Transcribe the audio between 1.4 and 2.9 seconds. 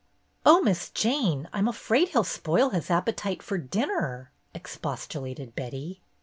I'm afraid he'll spoil his